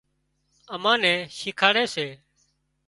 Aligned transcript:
امان 0.75 0.97
نين 1.03 1.17
شيکاڙِ 1.37 1.75
سي 1.93 2.07